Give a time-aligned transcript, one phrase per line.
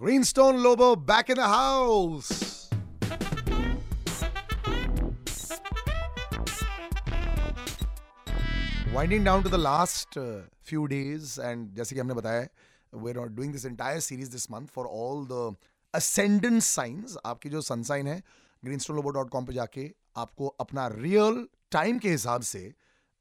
[0.00, 2.70] Greenstone Lobo back in the house.
[8.92, 12.48] Winding down to the last uh, few days, and जैसे कि हमने बताया
[12.92, 15.42] we're doing this entire series this month for all the
[15.94, 17.16] ascendant signs.
[17.26, 18.22] आपकी जो sun sign है
[18.62, 22.62] greenstonelobo.com पे जाके आपको अपना रियल टाइम के हिसाब से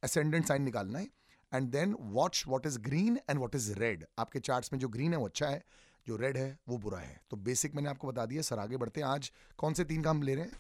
[0.04, 1.09] ascendant sign निकालना है
[1.54, 5.14] and then watch what is green and what is red आपके चार्ट्स में जो ग्रीन
[5.14, 5.64] है वो अच्छा है
[6.07, 9.02] जो रेड है वो बुरा है। तो बेसिक मैंने आपको बता दिया सर आगे बढ़ते
[9.02, 10.52] हैं। आज कौन से तीन काम ले रहे हैं?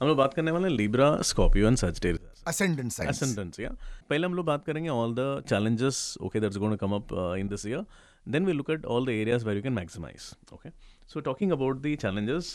[0.00, 3.74] हम लोग बात करने वाले हैं Libra Scorpio and Sagittarius ascendant sign ascendants yeah.
[4.10, 5.42] पहले हम लोग बात करेंगे all the
[6.42, 7.84] that's going to come up uh, in this year.
[8.26, 10.70] Then we look at all the areas where you can maximize okay.
[11.06, 12.50] So talking about the challenges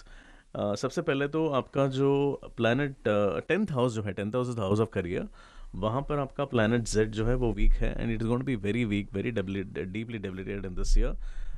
[0.56, 2.12] uh, सबसे पहले तो आपका जो
[2.58, 3.10] प्लानट
[3.48, 5.28] टेंथ हाउस जो है tenth house is house of career
[5.76, 8.46] वहाँ पर आपका प्लानट जेड जो है वो वीक है and it is going to
[8.46, 11.18] be very weak very deeply debilitated in this year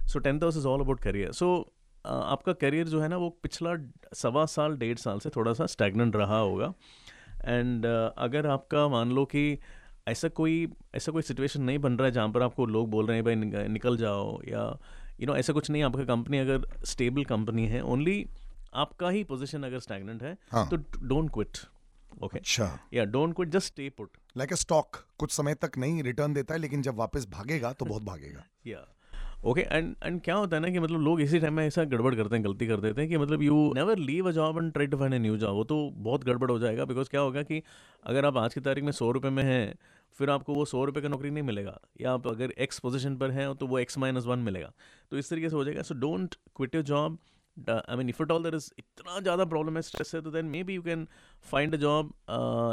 [0.09, 1.73] so tenth house is all about career so
[2.05, 3.75] आपका career जो है ना वो पिछला
[4.13, 6.73] सवा साल डेढ़ साल से थोड़ा सा स्टैगनेंट रहा होगा।
[7.45, 9.59] एंड uh, अगर आपका मान लो कि
[10.07, 13.17] ऐसा कोई ऐसा कोई सिचुएशन नहीं बन रहा है जहाँ पर आपको लोग बोल रहे
[13.17, 14.79] हैं भाई निक- निकल जाओ। या
[15.21, 18.25] यू नो ऐसा कुछ नहीं आपका कंपनी अगर स्टेबल कंपनी है ओनली
[18.73, 21.57] आपका ही पोजीशन अगर स्टैगनेंट है हाँ। तो डोंट क्विट
[22.23, 26.03] ओके अच्छा। या don't quit just stay put like a stock कुछ समय तक नहीं
[26.03, 28.87] रिटर्न देता है लेकिन जब वापस भागेगा तो बहुत भागेगा। या
[29.43, 32.13] ओके एंड एंड क्या होता है ना कि मतलब लोग इसी टाइम में ऐसा गड़बड़
[32.15, 34.87] करते हैं, गलती कर देते हैं कि मतलब you never leave a job and try
[34.87, 37.61] to find a new job वो तो बहुत गड़बड़ हो जाएगा बिकॉज़ क्या होगा कि
[38.05, 39.75] अगर आप आज की तारीख में सौ रुपये में हैं,
[40.19, 41.79] फिर आपको वो सौ रुपये का नौकरी नहीं मिलेगा.
[42.01, 44.71] या आप अगर एक्स पोजिशन पर हैं तो वो एक्स माइनस वन मिलेगा.
[45.11, 45.81] तो इस तरीके से हो जाएगा.
[45.81, 47.17] So don't quit your job
[47.57, 50.45] I mean if it all there is इतना ज़्यादा प्रॉब्लम है स्ट्रेस है तो then
[50.45, 51.07] may be you can
[51.45, 52.13] find a job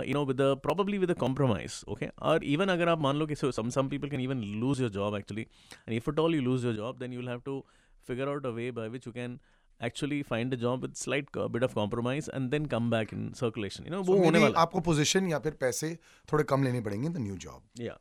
[0.07, 3.35] you know with probably with a compromise okay और इवन अगर आप मान लो कि
[3.35, 6.75] some people can even lose your job actually and if it all you lose your
[6.75, 7.65] job then you have to
[8.09, 9.39] figure out a way by which you can
[9.81, 13.85] actually find a job with slight bit of compromise and then come back in circulation
[13.85, 15.97] you know वो होने वाला आपको position या फिर पैसे
[16.33, 17.99] थोड़े कम लेने पड़ेंगे the new job yeah.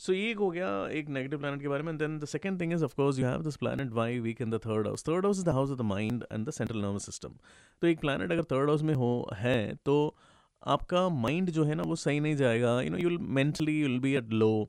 [0.00, 2.84] So ये हो गया एक नेगेटिव प्लानट के बारे में then the second thing is
[2.84, 5.44] of course you have this planet why weak in the third house third house is
[5.44, 7.34] the house of the mind and the central nervous system
[7.82, 10.16] तो एक planet अगर third house में हो है तो
[10.62, 12.80] आपका mind जो है ना वो सही नहीं जाएगा.
[12.80, 14.68] You know you'll mentally you'll be at low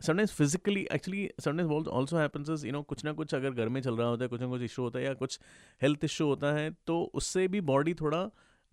[0.00, 3.96] sometimes physically actually sometimes also happens you know कुछ ना कुछ अगर घर में चल
[3.96, 5.38] रहा होता है कुछ ना कुछ इशू होता है या कुछ
[5.82, 8.22] हेल्थ इशू होता है तो उससे भी बॉडी थोड़ा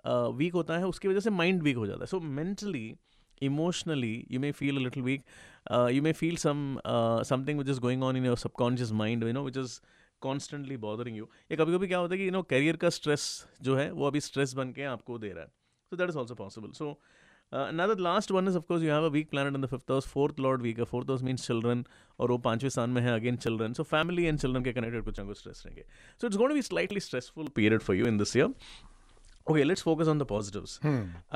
[0.08, 2.06] वीक uh, होता है उसकी वजह से माइंड वीक हो जाता है.
[2.06, 2.96] So mentally
[3.42, 5.20] emotionally you may feel a weak.
[5.20, 5.59] uh,
[5.97, 6.62] you may feel some
[6.94, 9.77] uh, something which is going on in your subconscious mind you know which is
[10.22, 13.27] constantly bothering you या कभी कभी क्या होता है कि यू नो करियर का stress
[13.69, 15.50] जो है वो अभी स्ट्रेस बन के आपको दे रहा है
[15.93, 19.05] so that is also possible so uh, another last one is of course you have
[19.09, 21.84] a weak planet in the fifth house fourth lord weak fourth house means children
[22.19, 25.19] और वो पांचवें स्थान में है again children so family and children के connected कुछ
[25.19, 25.84] ना कुछ स्ट्रेस रहेंगे
[26.21, 28.55] so it's going to be slightly stressful period for you in this year
[29.50, 30.78] okay let's focus on the positives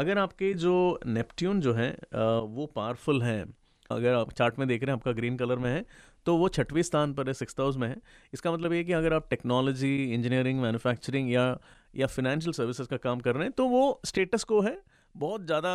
[0.03, 0.75] अगर आपके जो
[1.07, 2.21] नेपट्ट्यून जो है अ,
[2.59, 3.45] वो पावरफुल हैं
[3.94, 5.86] अगर आप चार्ट में देख रहे हैं, आपका ग्रीन कलर में है
[6.26, 7.96] तो वो छठवें स्थान पर है, सिक्स हाउस में है।
[8.34, 11.46] इसका मतलब ये कि अगर आप टेक्नोलॉजी, इंजीनियरिंग, मैन्युफैक्चरिंग या
[11.94, 14.78] या फिनेंशियल सर्विसेज़ का काम कर रहे हैं तो वो स्टेटस को है।
[15.16, 15.72] बहुत ज़्यादा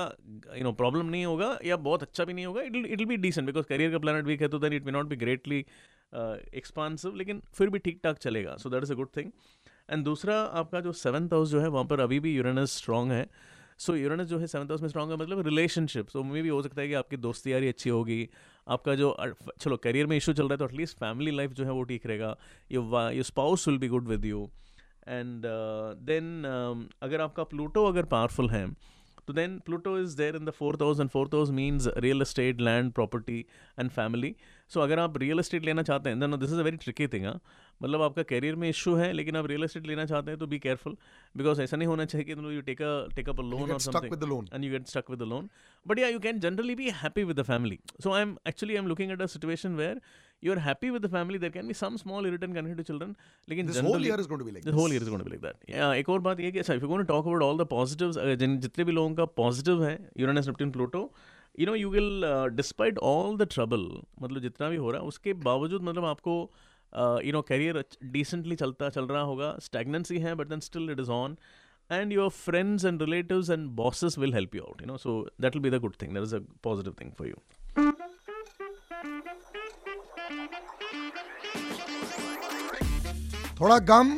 [0.56, 3.46] यू नो प्रॉब्लम नहीं होगा या बहुत अच्छा भी नहीं होगा। It it be decent
[3.46, 5.64] because career का प्लानट वीक है तो then it may not be greatly
[6.54, 9.30] expansive लेकिन फिर भी ठीक ठाक चलेगा। So that is a good thing
[9.90, 13.26] and दूसरा, आपका जो सेवन्थ हाउस जो है, वहाँ पर अभी भी यूरेनस स्ट्रांग है।
[13.78, 16.62] सो यूरेनस जो है सेवन्थ हाउस में स्ट्रांग है मतलब रिलेशनशिप सो मे भी हो
[16.62, 18.28] सकता है कि आपकी दोस्ती यारी अच्छी होगी,
[18.68, 19.16] आपका जो
[19.60, 22.06] चलो करियर में इशू चल रहा है तो एटलीस्ट फैमिली लाइफ जो है वो ठीक
[22.06, 22.36] रहेगा.
[22.72, 24.48] Your your spouse will be good with you
[25.08, 25.42] and
[26.06, 26.44] then
[27.02, 28.66] अगर आपका प्लूटो अगर पावरफुल है
[29.26, 32.60] तो then Pluto is there in the fourth house and fourth house means real estate
[32.60, 33.38] land property
[33.78, 34.34] and family
[34.70, 37.26] so अगर आप real estate लेना चाहते हैं then this is a very tricky thing
[37.82, 40.58] मतलब आपका करियर में इशू है लेकिन आप रियल एस्टेट लेना चाहते हैं तो बी
[40.58, 40.96] केयरफुल
[41.34, 42.78] बिकॉज़ ऐसा नहीं होना चाहिए कि you take
[43.16, 45.48] take up a loan or something and you get stuck with the loan
[45.86, 48.88] but ya can generally be happy with the family so I am actually I am
[48.88, 50.00] looking at a situation where
[50.42, 53.14] you are happy with the family there can be some small return connect to children
[53.48, 56.72] लेकिन whole year is going to be like that एक और बात ये कि if
[56.72, 61.10] you talk about all the positive जितने भी लोगों का पॉजिटिव है Uranus Neptune Pluto
[61.58, 62.24] you know you will
[62.54, 63.90] despite all the trouble
[64.22, 66.34] मतलब जितना भी हो रहा है उसके बावजूद मतलब आपको
[66.92, 71.10] यू नो करियर डिसेंटली चलता, चल रहा होगा स्टैगनेंसी है but then still it is
[71.12, 71.36] on
[71.90, 75.12] and your friends and relatives and bosses will help you out, you know, so
[75.44, 77.38] that will be the good thing, that is a positive thing for you.
[83.60, 84.12] थोड़ा गम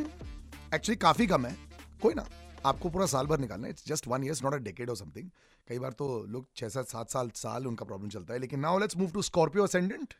[0.75, 1.55] actually काफ़ी कम है,
[2.03, 2.25] कोई ना,
[2.67, 5.31] आपको पूरा साल भर निकालना it's just one year not a decade or something
[5.69, 8.79] कई बार तो लोग छह सात सात साल साल उनका प्रॉब्लम चलता है, लेकिन now
[8.79, 10.15] let's move to Scorpio ascendant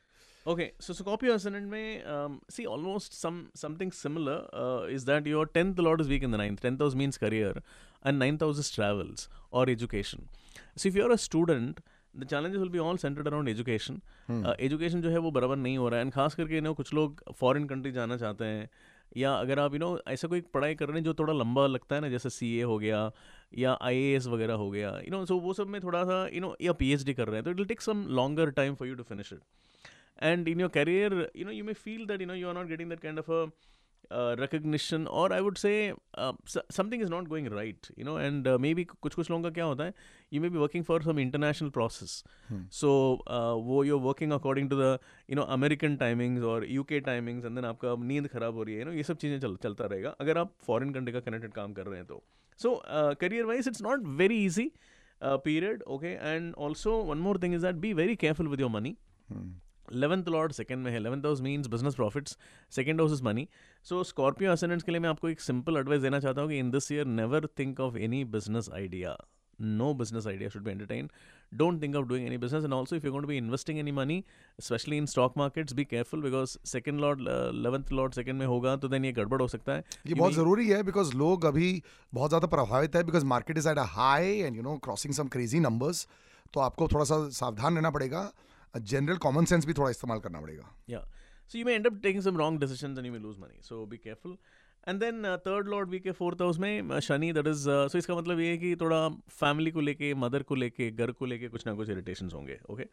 [0.47, 5.27] okay so scorpio ascendant में um, see almost almost some something similar uh, is tenth
[5.27, 7.53] lord 10th lord is weak in the 9th 10th house means career
[8.05, 10.29] and 9th house is travels or education.
[10.77, 11.17] So if you're
[12.15, 14.01] the challenges will be all centered around education
[14.61, 17.23] education जो है वो बराबर नहीं हो रहा है and खास करके ना कुछ लोग
[17.41, 18.69] फॉरन कंट्री जाना चाहते हैं
[19.17, 21.95] या अगर आप यू नो ऐसा कोई पढ़ाई कर रहे हैं जो थोड़ा लंबा लगता
[21.95, 23.11] है ना जैसे सी ए हो गया
[23.59, 26.27] या आई ए एस वगैरह हो गया यू नो सो वो सब में थोड़ा सा
[26.35, 28.51] यू नो या पी एच डी कर रहे हैं तो it will take some longer
[28.59, 29.41] time for you to finish it
[30.21, 32.69] and in your career you know you may feel that you know you are not
[32.73, 33.43] getting that kind of a
[34.11, 38.17] uh, recognition or I would say uh, s- something is not going right you know
[38.27, 39.95] and uh, maybe कुछ कुछ लोगों का क्या होता है
[40.37, 42.15] you may be working for some international process
[42.81, 42.91] so
[43.37, 44.91] uh, वो you're working according to the
[45.33, 48.81] you know American timings or UK timings and then आपका नींद खराब हो रही है
[48.83, 51.73] you know ये सब चीज़ें चल चलता रहेगा अगर आप फॉरेन कंट्री का कनेक्टेड काम
[51.81, 52.23] कर रहे हैं तो
[52.65, 54.67] so uh, career wise it's not very easy
[55.23, 58.61] uh, period okay and also one more thing is that be very careful with
[59.93, 62.39] eleventh lord second में है eleventh house means business profits
[62.73, 63.49] second house is money
[63.87, 66.71] so Scorpio ascendants के लिए मैं आपको एक simple advice देना चाहता हूँ कि in
[66.71, 69.17] this year never think of any business idea
[69.59, 71.09] no business idea should be entertain
[71.53, 74.23] don't think of doing any business and also if you gotta be investing any money
[74.59, 78.89] specially in stock markets be careful because second lord eleventh lord second में होगा तो
[78.89, 81.83] then ये गड़बड़ हो सकता है ये बहुत ज़रूरी है बिकॉज़ लोग अभी
[82.13, 85.29] बहुत ज़्यादा प्रभावित है because market is at a high and you know crossing some
[85.29, 86.07] crazy numbers
[86.55, 88.31] तो आपको थोड़ा सा सावधान रहना पड़ेगा।
[88.75, 91.05] जनरल कॉमन सेंस भी थोड़ा इस्तेमाल करना पड़ेगा।
[91.51, 93.97] So you may end taking some wrong decisions and you may lose money so be
[93.97, 94.37] careful
[94.89, 98.51] and then third lord weak fourth house में शनि दैट इज़ सो इसका मतलब ये
[98.51, 101.89] है कि थोड़ा फैमिली को लेके मदर को लेके, घर को लेके कुछ ना कुछ
[101.91, 102.87] इरीटेशन होंगे okay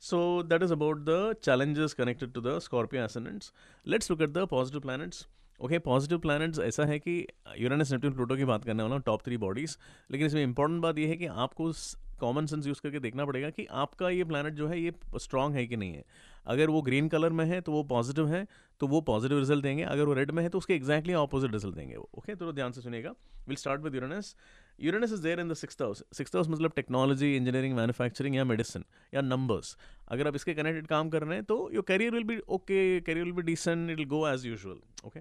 [0.00, 3.52] so that is about the challenges connected to the Scorpio ascendants
[3.86, 5.26] let's look at the positive planets
[5.60, 7.14] okay positive planets ऐसा है कि
[7.58, 9.76] यूरानस नेपट्यून प्लूटो की बात करने वाला टॉप थ्री बॉडीज
[10.10, 11.72] लेकिन इसमें इंपॉर्टेंट बात यह है कि आपको
[12.20, 15.66] कॉमन सेंस यूज़ करके देखना पड़ेगा कि आपका ये प्लानट जो है, ये स्ट्रांग है
[15.66, 16.04] कि नहीं है।
[16.46, 18.46] अगर वो ग्रीन कलर में है तो वो पॉजिटिव है
[18.80, 21.74] तो वो पॉजिटिव रिज़ल्ट देंगे। अगर वो रेड में है तो उसके एक्जैक्टली ऑपोजिट रिज़ल्ट
[21.76, 23.10] देंगे वो। ओके तो ध्यान से सुनेगा
[23.48, 24.34] will start with Uranus
[24.78, 28.84] Uranus is there in the six house six house मतलब टेक्नोलॉजी इंजीनियरिंग मैन्युफैक्चरिंग या मेडिसिन
[29.14, 29.76] या नंबर्स
[30.08, 33.24] अगर आप इसके कनेक्टेड काम कर रहे हैं तो your career will be okay career
[33.24, 35.20] will be decent it will go as usual okay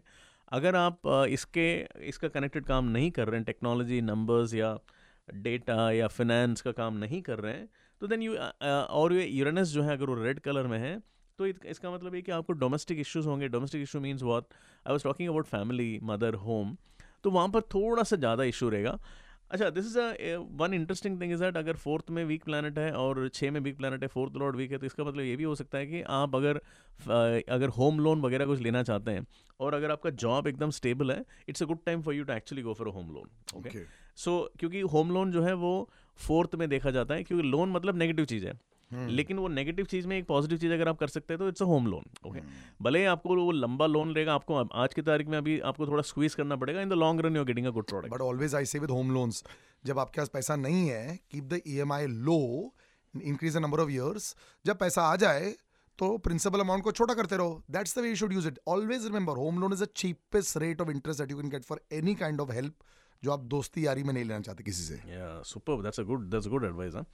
[0.51, 1.65] अगर आप इसके,
[2.07, 4.77] इसका कनेक्टेड काम नहीं कर रहे हैं टेक्नोलॉजी नंबर्स या
[5.27, 7.67] डेटा या फिनेंस का काम नहीं कर रहे हैं
[8.01, 10.97] तो देन यू और ये यूरेनस जो है, अगर वो रेड कलर में है
[11.39, 14.45] तो इसका मतलब ये कि आपको डोमेस्टिक इश्यूज़ होंगे। Domestic issue means what
[14.85, 16.75] I was talking about family mother home
[17.23, 18.97] तो वहाँ पर थोड़ा सा ज़्यादा इशू रहेगा।
[19.51, 22.91] अच्छा this is a one interesting thing is that अगर फोर्थ में वीक प्लानट है
[22.91, 25.43] और छः में वीक प्लानट है फोर्थ लॉर्ड वीक है तो इसका मतलब ये भी
[25.43, 26.61] हो सकता है कि आप अगर
[27.49, 29.25] अगर होम लोन वगैरह कुछ लेना चाहते हैं
[29.59, 32.63] और अगर आपका जॉब एकदम स्टेबल है it's a good time for you to actually
[32.63, 33.69] go for a home loan okay
[34.15, 35.89] so क्योंकि होम लोन जो है वो
[36.19, 38.53] फोर्थ में देखा जाता है क्योंकि लोन मतलब नेगेटिव चीज़ है।
[38.91, 41.61] लेकिन वो नेगेटिव चीज़ में एक पॉजिटिव चीज़ अगर आप कर सकते हैं तो it's
[41.61, 42.39] a home loan okay
[42.81, 46.01] भले ही आपको वो लंबा लोन रहेगा आपको आज की तारीख में अभी आपको थोड़ा
[46.01, 48.65] स्क्वीज करना पड़ेगा in the long run you getting a good product but always I
[48.65, 49.43] say with home loans
[49.85, 52.73] जब आपके पास पैसा नहीं है keep the E M I low
[53.13, 54.35] increase the number of years
[54.65, 55.53] जब पैसा आ जाए
[55.99, 59.05] तो प्रिंसिपल अमाउंट को छोटा करते रहो। That's the way you should use it always
[59.05, 62.15] remember home loan is the cheapest rate of interest that you can get for any
[62.15, 62.73] kind of help
[63.23, 64.99] जो आप दोस्ती यारी में नहीं लेना चाहते किसी से।
[65.49, 67.05] Super that's a good that's good advice हाँ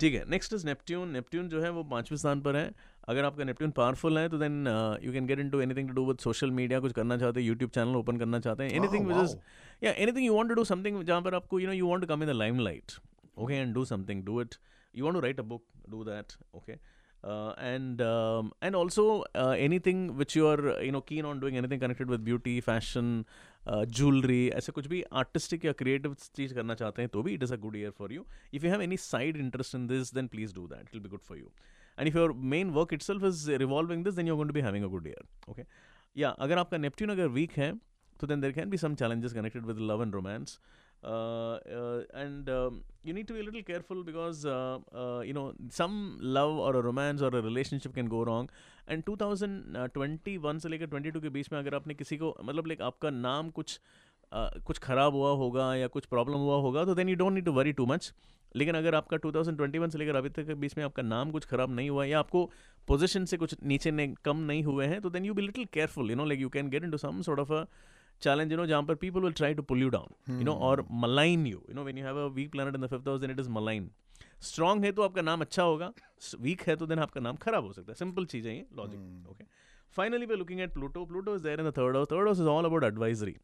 [0.00, 2.70] ठीक है नेक्स्ट इज़ नेपट्यून नेपट्यून जो है वो पाँचवें स्थान पर है।
[3.08, 4.66] अगर आपका नेपट्यून पावरफुल है तो then
[5.02, 7.70] you can get into anything to do with social media कुछ करना चाहते हैं यूट्यूब
[7.70, 9.36] चैनल ओपन करना चाहते हैं एनीथिंग विच इज़
[9.84, 12.14] या anything you want to do something जहाँ पर आपको you know you want to
[12.14, 12.92] come in the limelight
[13.38, 14.54] okay and do something do it
[14.94, 16.74] you want to write a book do that okay?
[17.24, 21.56] Uh, and um, and also uh, anything which you are you know keen on doing
[21.56, 23.26] anything connected with beauty fashion
[23.66, 27.42] uh, jewelry ऐसे कुछ भी artistic या creative चीज़ करना चाहते हैं तो भी it
[27.42, 30.28] is a good year for you if you have any side interest in this then
[30.28, 31.50] please do that it will be good for you
[31.98, 34.84] and if your main work itself is revolving this then you're going to be having
[34.84, 35.66] a good year okay
[36.14, 37.72] yeah अगर आपका Neptune अगर weak है
[38.20, 42.48] तो then there can be some challenges connected with love and romance uh, uh, and
[42.48, 46.56] um, you need to be a little careful because uh, uh, you know some love
[46.56, 48.48] or a romance or a relationship can go wrong.
[48.86, 53.10] And 2021 से लेकर 22 के बीच में अगर आपने किसी को मतलब लाइक आपका
[53.10, 53.78] नाम कुछ
[54.32, 57.44] uh, कुछ खराब हुआ होगा या कुछ प्रॉब्लम हुआ होगा तो then you don't need
[57.44, 58.12] to worry too much
[58.56, 61.74] लेकिन अगर आपका 2021 से लेकर अभी तक के बीच में आपका नाम कुछ खराब
[61.74, 62.44] नहीं हुआ या आपको
[62.88, 66.10] पोजीशन से कुछ नीचे ने कम नहीं हुए हैं तो then you be little careful
[66.10, 67.64] you know like you can get into some sort of a
[68.20, 70.38] challenge you know जहाँ people will try to pull you down hmm.
[70.38, 72.88] you know or malign you you know when you have a weak planet in the
[72.88, 73.88] fifth house then it is malign
[74.50, 75.92] strong है तो आपका नाम अच्छा होगा
[76.46, 79.32] weak है तो then आपका नाम खराब हो सकता है simple चीज़ है ये logic
[79.32, 79.46] okay
[79.98, 82.50] finally we looking at Pluto Pluto is there in the third house third house is
[82.56, 83.36] all about advisory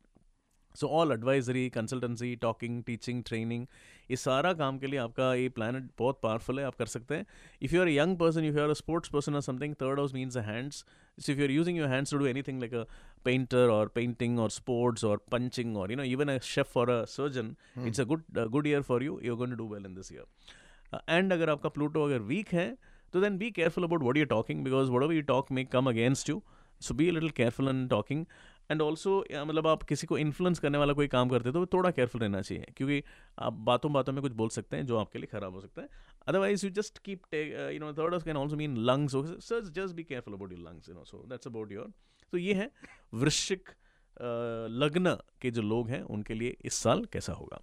[0.76, 3.66] so all advisory consultancy talking teaching training
[4.10, 7.26] ये सारा काम के लिए आपका ये प्लानट बहुत पावरफुल है आप कर सकते हैं।
[7.62, 10.14] If you are young person if you are a sports person or something third house
[10.14, 10.84] means a hands
[11.18, 12.84] if you are using your hands to do anything like a
[13.24, 17.04] painter or painting or sports or punching or you know even a chef for a
[17.14, 17.54] surgeon
[17.86, 21.32] it's a good good year for you you gonna do well in this year and
[21.32, 22.68] अगर आपका Pluto अगर weak है
[23.14, 26.28] तो then be careful about what you talking because whatever you talk may come against
[26.28, 26.42] you
[26.80, 28.24] so be little careful in talking
[28.70, 31.90] and also मतलब आप किसी को influence करने वाला कोई काम करते हो तो थोड़ा
[31.90, 33.02] केयरफुल रहना चाहिए क्योंकि
[33.38, 36.16] आप बातों बातों में कुछ बोल सकते हैं जो आपके लिए खराब हो सकता है।
[36.26, 39.60] You just keep take uh, you know third house can also mean lungs so, so
[39.78, 41.92] just be careful about your lungs you know so that's
[42.32, 42.70] तो ये है
[43.14, 47.60] वृश्चिक uh, लग्न के जो लोग हैं उनके लिए इस साल कैसा होगा?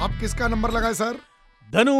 [0.00, 1.37] आप किसका नंबर लगाए सर?
[1.72, 1.94] धनु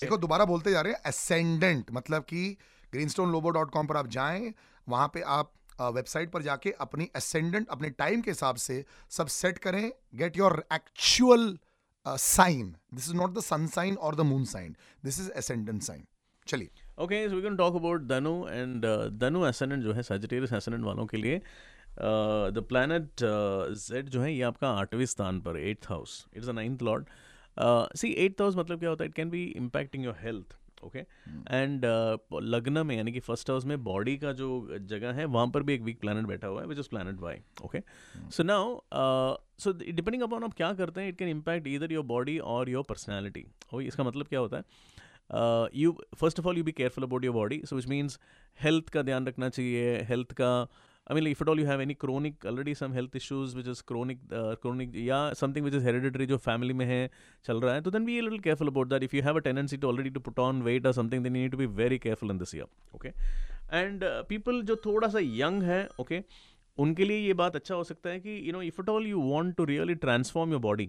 [0.00, 2.56] देखो दोबारा बोलते जा रहे हैं असेंडेंट मतलब कि
[2.92, 4.52] ग्रीनस्टोन लोबो डॉट कॉम पर आप जाएँ
[4.88, 9.58] वहाँ पे आप वेबसाइट पर जाके अपनी असेंडेंट अपने टाइम के हिसाब से सब सेट
[9.58, 11.58] करें get your actual
[12.06, 16.04] sign this is not the sun sign और the moon sign this is ascendant sign
[16.48, 20.84] चलिए। Okay going to talk about Danu and uh, Danu ascendant जो है Sagittarius ascendant
[20.84, 21.38] वालों के लिए
[22.56, 26.82] द प्लैनेट जेड जो है ये आपका आठवें स्थान पर eighth house it's a ninth
[26.82, 27.06] lord
[27.58, 29.08] see eighth house मतलब क्या होता है?
[29.08, 31.84] It can be impacting your health okay and
[32.44, 35.74] लग्न में यानी कि फ़र्स्ट हाउस में बॉडी का जो जगह है वहाँ पर भी
[35.74, 37.80] एक वीक प्लानट बैठा हुआ है which is planet Y okay
[38.30, 38.78] so now
[39.58, 42.84] so depending upon आप क्या करते हैं इट कैन इम्पैक्ट इधर योर बॉडी और योर
[42.88, 44.64] पर्सनैलिटी और इसका मतलब क्या होता है?
[45.74, 48.18] You first of all you be careful about your body so which means
[48.60, 50.50] health का ध्यान रखना चाहिए हेल्थ का
[51.08, 53.80] I mean, if at all you have any chronic, already some health issues which is
[53.80, 57.10] chronic, uh, chronic, yeah, something which is hereditary जो family में है
[57.44, 59.04] चल रहा है, तो then be a little careful about that.
[59.08, 61.42] If you have a tendency to already to put on weight or something, then you
[61.42, 63.12] need to be very careful in this year, okay?
[63.82, 66.22] And uh, people जो थोड़ा सा young है, okay,
[66.78, 69.20] उनके लिए ये बात अच्छा हो सकता है कि you know if at all you
[69.30, 70.88] want to really transform your body,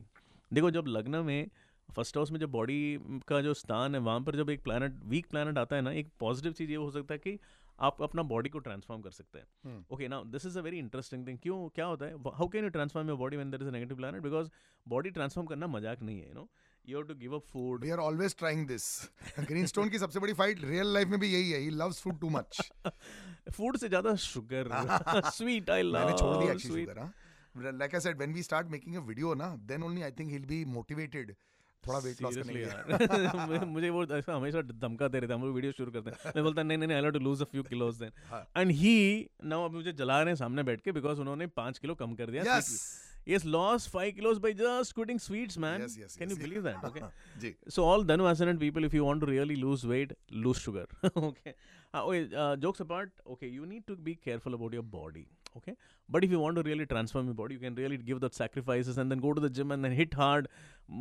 [0.54, 1.50] देखो जब लग्न में
[1.96, 2.80] फ़र्स्ट हाउस में जब बॉडी
[3.28, 6.08] का जो स्थान है वहाँ पर जब एक प्लानट वीक प्लानट आता है ना एक
[6.20, 7.40] पॉजिटिव चीज़ ये हो सकता है कि
[7.80, 11.28] आप अपना बॉडी को ट्रांसफॉर्म कर सकते हैं। Okay now this is a very interesting
[11.28, 12.14] thing क्यों क्या होता है?
[12.36, 14.50] How can you transform your body when there is a negative planet because
[14.86, 16.48] body transform करना मज़ाक नहीं है you know
[16.86, 18.88] you have to give up food we are always trying this
[19.40, 22.30] Greenstone की सबसे बड़ी फाइट रियल लाइफ में भी यही है। He loves food too
[22.32, 22.62] much
[23.52, 24.70] food से ज़्यादा शुगर
[25.32, 28.96] स्वीट आई लव मैंने छोड़ दिया actually sugar like I said when we start making
[28.96, 31.36] a video ना then only I think he will be motivated
[31.88, 35.72] थोड़ा वेट लॉस करने यार मुझे वो ऐसा हमेशा धमकाते रहते हैं हम लोग वीडियो
[35.80, 38.12] शुरू करते हैं मैं बोलता नहीं नहीं I to lose a few kilos then
[38.58, 38.96] and he
[39.54, 42.32] now अभी मुझे जला रहे हैं सामने बैठ के बिकॉज़ उन्होंने पाँच किलो कम कर
[42.38, 42.74] दिया yes
[43.28, 45.82] Yes, lost five kilos by just quitting sweets, man.
[45.82, 46.84] Yes, yes, Can yes, you believe that?
[46.90, 47.56] Okay.
[47.68, 50.14] So all Danu ascendant people, if you want to really lose weight,
[50.46, 50.86] lose sugar.
[51.24, 51.54] okay.
[51.94, 52.22] Uh, okay.
[52.34, 53.12] Uh, jokes apart.
[53.34, 55.26] Okay, you need to be careful about your body.
[55.58, 55.74] Okay.
[56.10, 58.98] But if you want to really transform your body, you can really give that sacrifices
[58.98, 60.48] and then go to the gym and then hit hard.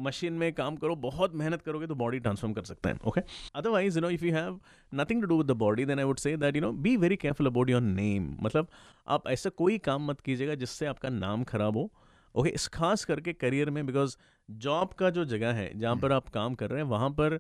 [0.05, 3.21] Machine में काम करो बहुत मेहनत करोगे तो body transform कर सकते हैं okay
[3.57, 4.59] otherwise you know if you have
[5.01, 7.17] nothing to do with the body then I would say that you know be very
[7.17, 8.69] careful about your name मतलब
[9.17, 11.91] आप ऐसा कोई काम मत कीजिएगा जिससे आपका नाम खराब हो
[12.35, 14.17] ओके इस खास करके करियर में बिकॉज़
[14.49, 17.39] जॉब का जो जगह है जहाँ पर आप काम कर रहे हैं वहाँ पर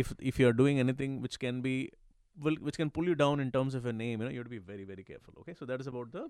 [0.00, 1.78] if if you are doing anything which can be
[2.44, 4.48] will which can pull you down in terms of your name you know you have
[4.48, 5.54] to be very very careful okay?
[5.60, 6.24] So that is about the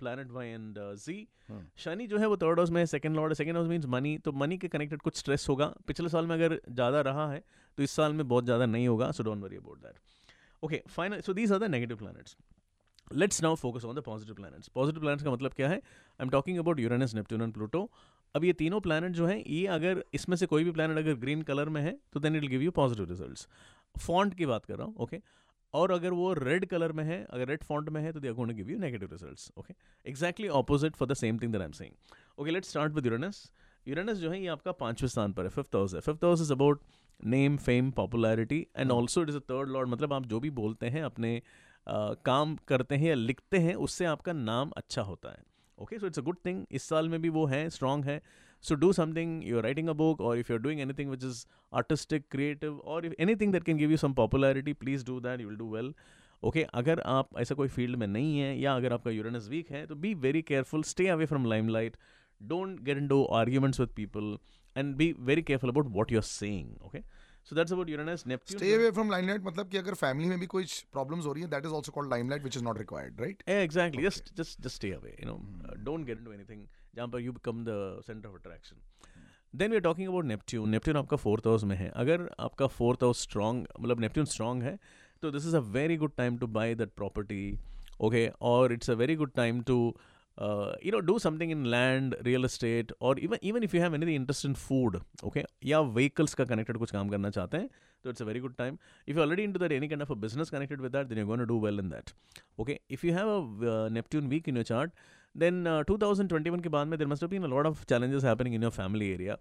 [0.00, 1.14] planet y and uh, z.
[1.48, 1.64] Hmm.
[1.78, 4.58] शनि जो है वो third house में second lord second house means money तो money
[4.58, 7.42] के connected कुछ stress होगा। पिछले साल में अगर ज़्यादा रहा है
[7.78, 9.98] तो इस साल में बहुत ज़्यादा नहीं होगा। So don't worry about that
[10.62, 12.36] okay final so these are the negative planets
[13.14, 15.76] let's now focus on the positive planets positive planets का मतलब क्या है?
[15.76, 17.90] I am talking about Uranus Neptune and Pluto
[18.34, 21.42] अब ये तीनों प्लैनेट जो हैं ये अगर इसमें से कोई भी प्लैनेट अगर ग्रीन
[21.42, 23.48] कलर में है तो then it will give you positive results
[23.94, 25.20] font की बात कर रहा हूँ ओके
[25.74, 28.34] और अगर वो रेड कलर में है अगर रेड फॉन्ट में है तो they are
[28.34, 29.74] going to give you negative results okay
[30.06, 31.94] exactly opposite for the same thing that I am saying
[32.38, 33.50] okay let's start with Uranus
[33.86, 36.52] Uranus जो है ये आपका पाँचवें स्थान पर है फिफ्थ हाउस है। Fifth house is
[36.52, 36.82] about
[37.24, 40.86] name fame popularity and also it is a third lord मतलब आप जो भी बोलते
[40.86, 41.40] हैं अपने
[41.86, 45.42] uh, काम करते हैं या लिखते हैं उससे आपका नाम अच्छा होता है
[45.78, 48.20] okay so it's a good thing इस साल में भी वो है स्ट्रांग है।
[48.63, 52.27] so do something you're writing a book or if you're doing anything which is artistic
[52.35, 55.63] creative or if anything that can give you some popularity please do that you will
[55.63, 55.95] do well
[56.43, 59.71] okay okay, अगर आप ऐसा कोई field में नहीं है या अगर आपका यूरेनस वीक
[59.71, 61.95] है तो be very careful stay away from limelight
[62.41, 64.37] don't get into arguments with people
[64.77, 66.99] and be very careful about what you are saying okay
[67.49, 70.45] so that's about Uranus Neptune stay away from limelight मतलब कि अगर family में भी
[70.55, 73.43] कोई problems हो रही है that is also called limelight which is not required right
[73.49, 74.05] Yeah, exactly.
[74.07, 75.13] Just just just stay away.
[75.21, 76.67] You know, uh, don't get into anything.
[76.98, 78.76] जहाँ पर you become the centre of attraction
[79.54, 81.88] then we talking about Neptune Neptune आपका fourth house में है.
[81.94, 84.78] अगर आपका fourth house strong मतलब Neptune strong है
[85.22, 87.42] तो this is a very good time to buy that property
[88.06, 89.78] okay और it's a very good time to
[90.84, 94.14] you know do something in land real estate और even even if you have any
[94.14, 97.68] interest in food okay या vehicles का connected कुछ काम करना चाहते हैं
[98.04, 98.78] तो it's a very good time
[99.08, 101.18] if you already in to there any kind of a business connected with that then
[101.18, 102.10] you gonna do well in that
[102.60, 104.92] okay if you have a Neptune weak in you chart
[105.36, 108.54] then two thousand twenty one के बाद में there must been lot of challenges happening
[108.54, 109.36] in your family area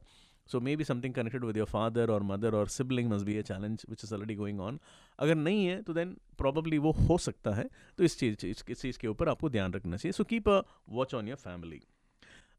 [0.50, 3.86] so maybe something connected with your father और mother और sibling must be a challenge
[3.90, 4.80] which is already going on
[5.20, 7.68] अगर नहीं है तो then probably वो हो सकता है
[7.98, 11.16] तो इस चीज़, इस चीज़ के ऊपर आपको ध्यान रखना चाहिए। So keep a watch
[11.16, 11.82] on your family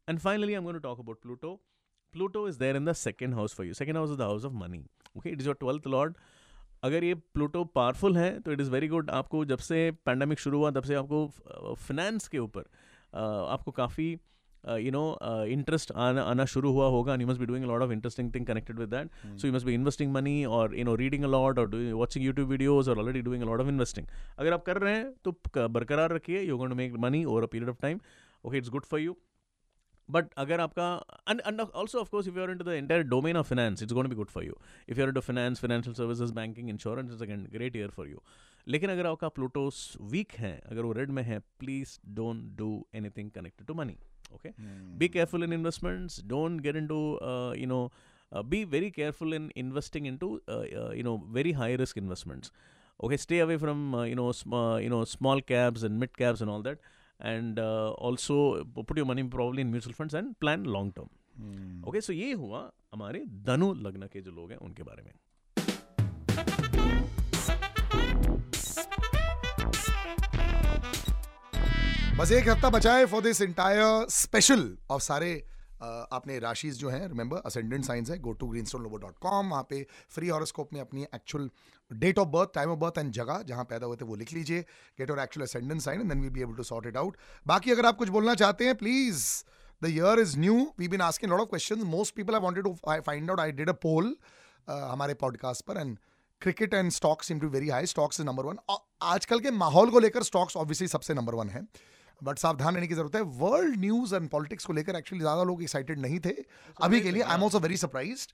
[0.09, 1.53] and finally am going to talk about Pluto
[2.13, 4.53] Pluto is there in the second house for you second house is the house of
[4.53, 4.83] money
[5.17, 6.17] okay it is your twelfth lord
[6.83, 10.59] अगर ये Pluto powerful है तो it is very good आपको जब से pandemic शुरू
[10.59, 12.69] हुआ, तब से आपको फिनेंस के ऊपर
[13.13, 14.17] आपको काफ़ी
[14.63, 15.03] यू नो
[15.49, 18.45] इंटरेस्ट आना आना शुरू हुआ होगा and you must be doing lot of interesting thing
[18.45, 21.59] connected with that so you must be investing money और you know reading a lot
[21.59, 25.13] और वॉचिंग यूट्यूब वीडियोज़ और already doing lot of investing अगर आप कर रहे हैं
[25.23, 25.35] तो
[25.69, 27.99] बरकरार रखिए you going to make money over a period of time
[28.43, 29.17] okay it's good for you
[30.14, 30.86] but अगर आपका
[31.32, 34.08] and, and also of course if you're into the entire domain of finance it's going
[34.08, 34.56] to be good for you
[34.94, 38.24] if you're into finance financial services banking insurance it's again great year for you
[38.68, 39.78] लेकिन अगर आपका प्लूटोस
[40.10, 42.68] week है अगर वो red में है please don't do
[43.00, 43.96] anything connected to money
[44.36, 44.84] okay Hmm.
[45.00, 46.96] be careful in investments don't get into
[47.30, 47.80] uh, you know
[48.32, 52.54] uh, be very careful in investing into uh, uh, you know very high risk investments
[53.08, 56.16] okay stay away from uh, you know sm- uh, you know small caps and mid
[56.22, 56.90] caps and all that
[57.25, 58.35] And also
[58.75, 62.69] put you money problem in mutual fund and plan long term okay so ये हुआ
[62.93, 65.11] हमारे धनु लग्न के जो लोग हैं उनके बारे में।
[72.19, 75.31] बस एक हफ़्ता बचाए for this entire special of सारे
[75.81, 79.63] आपने राशिज जो हैं रिमेंबर असेंडेंट साइंस है go to Greenstone Lobo dot com वहाँ
[79.69, 81.49] पे फ्री हॉरोस्कोप में अपनी actual
[81.93, 84.61] date of birth time of birth and जगह जहाँ पैदा हुए थे, वो लिख लीजिए
[84.99, 87.17] get our actual ascendant sign and then we be able to sort it out
[87.47, 89.25] बाकी अगर आप कुछ बोलना चाहते हैं please
[89.83, 92.77] the year is new we been asking lot of question most people I wanted to
[93.01, 94.15] find out I did a poll
[94.69, 95.97] हमारे podcast पर and
[96.41, 98.57] cricket and stocks seem to very high stocks is number one
[99.01, 101.67] आजकल के माहौल को लेकर stocks obviously सबसे number one है।
[102.21, 105.61] But सावधान रहने की ज़रूरत है। वर्ल्ड न्यूज़ एंड पॉलिटिक्स को लेकर एक्चुअली ज़्यादा लोग
[105.63, 106.35] एक्साइटेड नहीं थे।
[106.77, 108.27] अभी के लिए I am also very surprise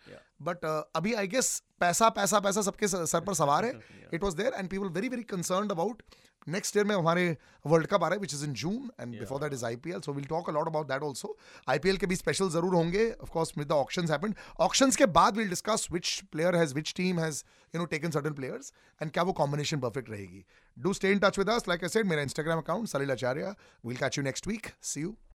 [0.44, 3.74] but अभी आई गेस पैसा पैसा पैसा सबके सर पर सवार है।
[4.14, 6.02] It was there and people very very concern about
[6.48, 7.26] next year में हमारे
[7.66, 10.14] वर्ल्ड कप आ रहा है which is in June and before that is IPL so
[10.14, 11.36] will talk a lot about that also
[11.70, 15.50] IPL के भी special ज़रूर होंगे of course with the option happened options के बाद will
[15.50, 19.34] discuss which player has which team has you know taken certain players and क्या वो
[19.34, 20.46] combination perfect रहेगी.
[20.78, 23.56] Do stay in touch with us like I said मेरा Instagram account Salil Acharya
[23.86, 25.16] will catch you next week see you